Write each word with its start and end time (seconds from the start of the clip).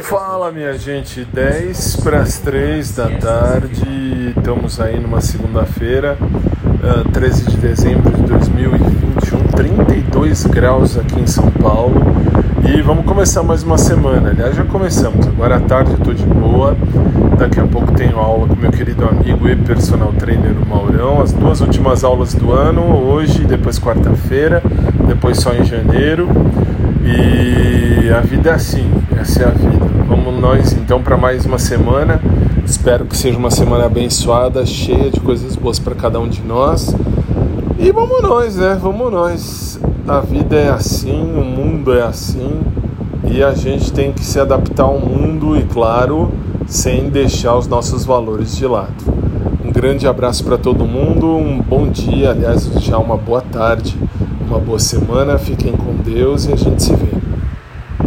Fala 0.00 0.50
minha 0.50 0.78
gente, 0.78 1.22
10 1.22 1.96
para 1.96 2.20
as 2.20 2.38
3 2.38 2.96
da 2.96 3.10
tarde, 3.10 4.32
estamos 4.34 4.80
aí 4.80 4.98
numa 4.98 5.20
segunda-feira, 5.20 6.16
uh, 6.22 7.04
ah, 7.06 7.12
13 7.12 7.50
de 7.50 7.56
dezembro 7.58 8.10
de 8.10 8.22
2021, 8.22 9.38
32 9.48 10.46
graus 10.46 10.96
aqui 10.96 11.20
em 11.20 11.26
São 11.26 11.50
Paulo. 11.50 12.00
E 12.66 12.80
vamos 12.80 13.04
começar 13.04 13.42
mais 13.42 13.62
uma 13.62 13.76
semana. 13.76 14.30
Aliás, 14.30 14.56
já 14.56 14.64
começamos, 14.64 15.26
agora 15.26 15.56
à 15.56 15.60
tarde 15.60 15.90
eu 15.90 15.98
estou 15.98 16.14
de 16.14 16.24
boa, 16.24 16.74
daqui 17.38 17.60
a 17.60 17.66
pouco 17.66 17.87
tenho 17.98 18.16
aula 18.16 18.46
com 18.46 18.54
meu 18.54 18.70
querido 18.70 19.04
amigo 19.04 19.48
e 19.48 19.56
personal 19.56 20.12
trainer 20.12 20.54
Maurão, 20.68 21.20
as 21.20 21.32
duas 21.32 21.60
últimas 21.60 22.04
aulas 22.04 22.32
do 22.32 22.52
ano, 22.52 22.80
hoje, 22.96 23.44
depois 23.44 23.76
quarta-feira, 23.76 24.62
depois 25.08 25.38
só 25.38 25.52
em 25.52 25.64
janeiro. 25.64 26.28
E 27.04 28.08
a 28.08 28.20
vida 28.20 28.50
é 28.50 28.52
assim, 28.52 28.88
essa 29.18 29.42
é 29.42 29.46
a 29.46 29.50
vida. 29.50 29.84
Vamos 30.06 30.40
nós 30.40 30.72
então 30.74 31.02
para 31.02 31.16
mais 31.16 31.44
uma 31.44 31.58
semana. 31.58 32.20
Espero 32.64 33.04
que 33.04 33.16
seja 33.16 33.36
uma 33.36 33.50
semana 33.50 33.86
abençoada, 33.86 34.64
cheia 34.64 35.10
de 35.10 35.18
coisas 35.18 35.56
boas 35.56 35.80
para 35.80 35.96
cada 35.96 36.20
um 36.20 36.28
de 36.28 36.40
nós. 36.42 36.94
E 37.80 37.90
vamos 37.90 38.22
nós, 38.22 38.54
né? 38.54 38.78
Vamos 38.80 39.10
nós. 39.10 39.80
A 40.06 40.20
vida 40.20 40.54
é 40.54 40.68
assim, 40.68 41.32
o 41.36 41.44
mundo 41.44 41.92
é 41.92 42.02
assim, 42.02 42.60
e 43.24 43.42
a 43.42 43.54
gente 43.54 43.92
tem 43.92 44.12
que 44.12 44.24
se 44.24 44.38
adaptar 44.38 44.84
ao 44.84 45.00
mundo 45.00 45.56
e, 45.56 45.64
claro, 45.64 46.32
sem 46.68 47.08
deixar 47.08 47.56
os 47.56 47.66
nossos 47.66 48.04
valores 48.04 48.56
de 48.56 48.66
lado. 48.66 48.94
Um 49.64 49.72
grande 49.72 50.06
abraço 50.06 50.44
para 50.44 50.56
todo 50.56 50.86
mundo, 50.86 51.26
um 51.26 51.60
bom 51.60 51.88
dia, 51.88 52.30
aliás, 52.30 52.70
já 52.80 52.98
uma 52.98 53.16
boa 53.16 53.40
tarde 53.40 53.96
uma 54.48 54.58
boa 54.58 54.78
semana, 54.78 55.36
fiquem 55.38 55.72
com 55.72 55.94
Deus 55.96 56.46
e 56.46 56.52
a 56.52 56.56
gente 56.56 56.82
se 56.82 56.94
vê. 56.94 57.18